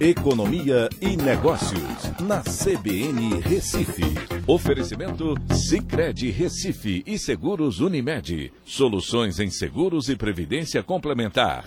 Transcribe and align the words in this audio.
Economia 0.00 0.88
e 0.98 1.14
Negócios, 1.14 2.10
na 2.20 2.40
CBN 2.40 3.38
Recife. 3.42 4.02
Oferecimento 4.46 5.34
Cicred 5.52 6.30
Recife 6.30 7.02
e 7.06 7.18
Seguros 7.18 7.80
Unimed. 7.80 8.50
Soluções 8.64 9.38
em 9.38 9.50
seguros 9.50 10.08
e 10.08 10.16
previdência 10.16 10.82
complementar. 10.82 11.66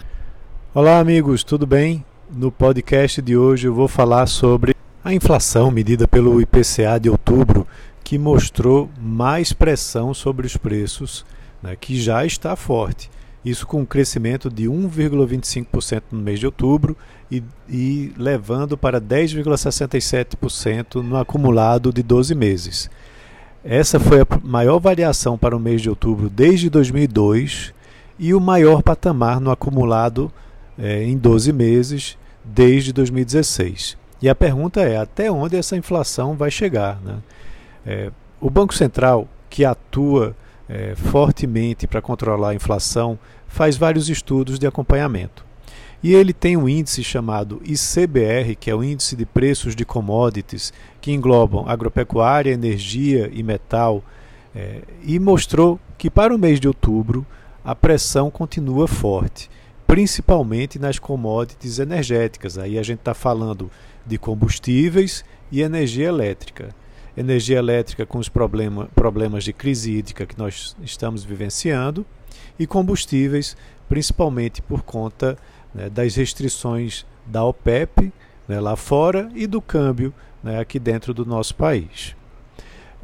Olá, 0.73 0.97
amigos, 0.97 1.43
tudo 1.43 1.67
bem? 1.67 2.03
No 2.27 2.51
podcast 2.51 3.21
de 3.21 3.37
hoje 3.37 3.67
eu 3.67 3.73
vou 3.75 3.87
falar 3.87 4.25
sobre 4.25 4.73
a 5.03 5.13
inflação 5.13 5.69
medida 5.69 6.07
pelo 6.07 6.41
IPCA 6.41 6.99
de 6.99 7.11
outubro, 7.11 7.67
que 8.03 8.17
mostrou 8.17 8.89
mais 8.99 9.53
pressão 9.53 10.11
sobre 10.11 10.47
os 10.47 10.57
preços, 10.57 11.23
né, 11.61 11.75
que 11.79 12.01
já 12.01 12.25
está 12.25 12.55
forte 12.55 13.11
isso 13.43 13.67
com 13.67 13.81
um 13.81 13.85
crescimento 13.85 14.49
de 14.49 14.65
1,25% 14.65 16.03
no 16.11 16.21
mês 16.21 16.39
de 16.39 16.45
outubro 16.45 16.95
e, 17.29 17.43
e 17.69 18.13
levando 18.17 18.77
para 18.77 19.01
10,67% 19.01 20.95
no 21.01 21.17
acumulado 21.17 21.91
de 21.91 22.01
12 22.01 22.33
meses. 22.35 22.89
Essa 23.63 23.99
foi 23.99 24.21
a 24.21 24.27
maior 24.43 24.79
variação 24.79 25.37
para 25.37 25.55
o 25.55 25.59
mês 25.59 25.81
de 25.81 25.89
outubro 25.89 26.29
desde 26.29 26.69
2002 26.69 27.73
e 28.19 28.33
o 28.33 28.39
maior 28.39 28.81
patamar 28.81 29.39
no 29.39 29.51
acumulado 29.51 30.31
é, 30.77 31.03
em 31.03 31.17
12 31.17 31.51
meses 31.53 32.17
desde 32.43 32.91
2016. 32.93 33.97
E 34.21 34.29
a 34.29 34.35
pergunta 34.35 34.81
é: 34.81 34.97
até 34.97 35.31
onde 35.31 35.55
essa 35.55 35.75
inflação 35.75 36.35
vai 36.35 36.51
chegar? 36.51 36.99
Né? 37.01 37.17
É, 37.85 38.11
o 38.39 38.49
Banco 38.49 38.73
Central, 38.73 39.27
que 39.49 39.63
atua 39.65 40.35
é, 40.67 40.95
fortemente 40.95 41.87
para 41.87 42.01
controlar 42.01 42.49
a 42.49 42.55
inflação, 42.55 43.17
faz 43.47 43.77
vários 43.77 44.09
estudos 44.09 44.57
de 44.57 44.67
acompanhamento. 44.67 45.45
E 46.01 46.13
ele 46.13 46.33
tem 46.33 46.57
um 46.57 46.67
índice 46.67 47.01
chamado 47.03 47.61
ICBR, 47.63 48.57
que 48.59 48.69
é 48.69 48.75
o 48.75 48.83
Índice 48.83 49.15
de 49.15 49.25
Preços 49.25 49.73
de 49.73 49.85
Commodities, 49.85 50.73
que 50.99 51.13
englobam 51.13 51.63
agropecuária, 51.67 52.51
energia 52.51 53.29
e 53.31 53.41
metal, 53.41 54.03
é, 54.53 54.81
e 55.01 55.17
mostrou 55.17 55.79
que 55.97 56.09
para 56.09 56.35
o 56.35 56.37
mês 56.37 56.59
de 56.59 56.67
outubro 56.67 57.25
a 57.63 57.73
pressão 57.73 58.29
continua 58.29 58.87
forte, 58.87 59.49
principalmente 59.87 60.77
nas 60.77 60.99
commodities 60.99 61.79
energéticas. 61.79 62.57
Aí 62.57 62.77
a 62.77 62.83
gente 62.83 62.99
está 62.99 63.13
falando 63.13 63.71
de 64.05 64.17
combustíveis 64.17 65.23
e 65.49 65.61
energia 65.61 66.09
elétrica 66.09 66.75
energia 67.15 67.57
elétrica 67.57 68.05
com 68.05 68.17
os 68.17 68.29
problema, 68.29 68.89
problemas 68.95 69.43
de 69.43 69.53
crise 69.53 69.91
hídrica 69.91 70.25
que 70.25 70.37
nós 70.37 70.75
estamos 70.81 71.23
vivenciando 71.23 72.05
e 72.57 72.65
combustíveis, 72.65 73.55
principalmente 73.87 74.61
por 74.61 74.81
conta 74.83 75.37
né, 75.73 75.89
das 75.89 76.15
restrições 76.15 77.05
da 77.25 77.43
OPEP 77.43 78.11
né, 78.47 78.59
lá 78.59 78.75
fora 78.75 79.29
e 79.35 79.47
do 79.47 79.61
câmbio 79.61 80.13
né, 80.43 80.59
aqui 80.59 80.79
dentro 80.79 81.13
do 81.13 81.25
nosso 81.25 81.55
país. 81.55 82.15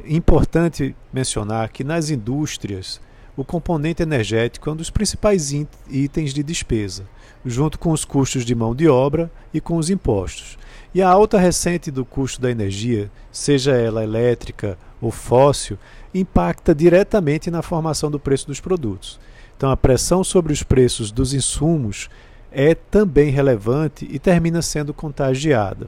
Importante 0.04 0.96
mencionar 1.12 1.68
que 1.70 1.84
nas 1.84 2.10
indústrias 2.10 3.00
o 3.36 3.44
componente 3.44 4.02
energético 4.02 4.68
é 4.68 4.72
um 4.72 4.76
dos 4.76 4.90
principais 4.90 5.52
itens 5.88 6.34
de 6.34 6.42
despesa, 6.42 7.08
junto 7.44 7.78
com 7.78 7.90
os 7.90 8.04
custos 8.04 8.44
de 8.44 8.54
mão 8.54 8.74
de 8.74 8.88
obra 8.88 9.30
e 9.52 9.60
com 9.60 9.76
os 9.76 9.88
impostos. 9.88 10.58
E 10.92 11.00
a 11.00 11.08
alta 11.08 11.38
recente 11.38 11.90
do 11.90 12.04
custo 12.04 12.40
da 12.40 12.50
energia, 12.50 13.10
seja 13.30 13.72
ela 13.72 14.02
elétrica 14.02 14.76
ou 15.00 15.10
fóssil, 15.10 15.78
impacta 16.12 16.74
diretamente 16.74 17.50
na 17.50 17.62
formação 17.62 18.10
do 18.10 18.18
preço 18.18 18.46
dos 18.46 18.60
produtos. 18.60 19.20
Então, 19.56 19.70
a 19.70 19.76
pressão 19.76 20.24
sobre 20.24 20.52
os 20.52 20.62
preços 20.62 21.12
dos 21.12 21.32
insumos 21.32 22.08
é 22.50 22.74
também 22.74 23.30
relevante 23.30 24.08
e 24.10 24.18
termina 24.18 24.60
sendo 24.62 24.92
contagiada. 24.92 25.86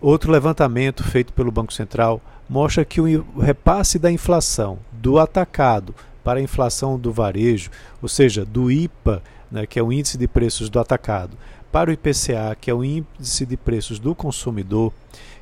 Outro 0.00 0.32
levantamento 0.32 1.04
feito 1.04 1.32
pelo 1.32 1.52
Banco 1.52 1.72
Central 1.72 2.20
mostra 2.48 2.84
que 2.84 3.00
o 3.00 3.24
repasse 3.38 3.98
da 3.98 4.10
inflação 4.10 4.78
do 4.92 5.18
atacado 5.18 5.94
para 6.24 6.40
a 6.40 6.42
inflação 6.42 6.98
do 6.98 7.12
varejo, 7.12 7.70
ou 8.00 8.08
seja, 8.08 8.44
do 8.44 8.70
IPA, 8.70 9.22
né, 9.52 9.66
que 9.66 9.78
é 9.78 9.82
o 9.82 9.92
índice 9.92 10.16
de 10.16 10.26
preços 10.26 10.70
do 10.70 10.80
atacado, 10.80 11.36
para 11.70 11.90
o 11.90 11.92
IPCA, 11.92 12.56
que 12.60 12.70
é 12.70 12.74
o 12.74 12.84
índice 12.84 13.46
de 13.46 13.56
preços 13.56 13.98
do 13.98 14.14
consumidor, 14.14 14.92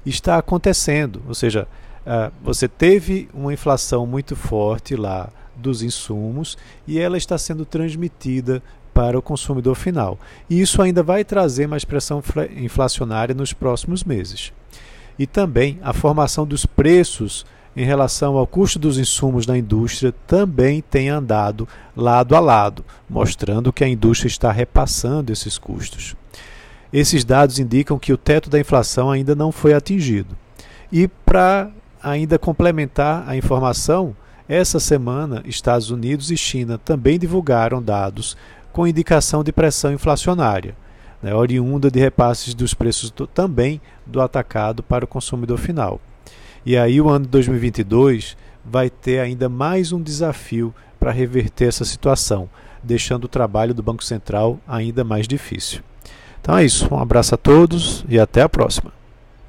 está 0.05 0.37
acontecendo. 0.39 1.23
Ou 1.27 1.35
seja, 1.35 1.67
uh, 2.07 2.33
você 2.43 2.69
teve 2.69 3.29
uma 3.33 3.53
inflação 3.53 4.07
muito 4.07 4.37
forte 4.37 4.95
lá 4.95 5.29
dos 5.57 5.83
insumos 5.83 6.57
e 6.87 6.99
ela 6.99 7.19
está 7.19 7.37
sendo 7.37 7.65
transmitida 7.65 8.63
para 8.95 9.19
o 9.19 9.23
consumidor 9.23 9.75
final. 9.75 10.19
E 10.49 10.61
isso 10.61 10.83
ainda 10.83 11.03
vai 11.03 11.25
trazer 11.25 11.67
mais 11.67 11.85
pressão 11.85 12.23
inflacionária 12.57 13.35
nos 13.35 13.53
próximos 13.53 14.05
meses. 14.05 14.53
E 15.19 15.27
também 15.27 15.79
a 15.83 15.93
formação 15.93 16.47
dos 16.47 16.65
preços 16.65 17.45
em 17.77 17.85
relação 17.85 18.37
ao 18.37 18.47
custo 18.47 18.79
dos 18.79 18.99
insumos 18.99 19.47
da 19.47 19.57
indústria 19.57 20.13
também 20.27 20.81
tem 20.81 21.09
andado 21.09 21.69
lado 21.97 22.35
a 22.35 22.41
lado, 22.41 22.85
mostrando 23.09 23.73
que 23.73 23.85
a 23.85 23.89
indústria 23.89 24.29
está 24.29 24.51
repassando 24.51 25.33
esses 25.33 25.57
custos. 25.57 26.17
Esses 26.93 27.25
dados 27.25 27.59
indicam 27.59 27.99
que 27.99 28.13
o 28.13 28.17
teto 28.17 28.51
da 28.51 28.59
inflação 28.59 29.11
ainda 29.11 29.35
não 29.35 29.53
foi 29.53 29.73
atingido. 29.73 30.37
E 30.91 31.07
para 31.07 31.71
ainda 32.03 32.39
complementar 32.39 33.25
a 33.29 33.37
informação, 33.37 34.17
essa 34.49 34.81
semana 34.81 35.43
Estados 35.47 35.91
Unidos 35.91 36.33
e 36.33 36.37
China 36.37 36.77
também 36.77 37.19
divulgaram 37.19 37.81
dados 37.81 38.37
com 38.73 38.87
indicação 38.87 39.45
de 39.45 39.53
pressão 39.53 39.93
inflacionária, 39.93 40.77
né, 41.23 41.33
oriunda 41.33 41.91
de 41.91 42.01
repasses 42.01 42.55
dos 42.55 42.75
preços 42.75 43.11
do, 43.13 43.27
também 43.27 43.81
do 44.05 44.21
atacado 44.21 44.83
para 44.83 45.05
o 45.05 45.09
consumidor 45.09 45.59
final. 45.59 46.01
E 46.65 46.77
aí 46.77 47.01
o 47.01 47.09
ano 47.09 47.25
de 47.25 47.31
2022 47.31 48.37
vai 48.65 48.91
ter 48.91 49.21
ainda 49.21 49.49
mais 49.49 49.93
um 49.93 50.03
desafio 50.03 50.75
para 50.99 51.11
reverter 51.11 51.69
essa 51.69 51.85
situação, 51.85 52.49
deixando 52.83 53.25
o 53.25 53.29
trabalho 53.29 53.73
do 53.73 53.83
Banco 53.83 54.05
Central 54.05 54.59
ainda 54.69 55.03
mais 55.03 55.27
difícil. 55.27 55.83
Então 56.41 56.57
é 56.57 56.65
isso, 56.65 56.93
um 56.93 56.99
abraço 56.99 57.35
a 57.35 57.39
todos 57.39 58.05
e 58.09 58.19
até 58.19 58.43
a 58.43 58.49
próxima. 58.49 59.00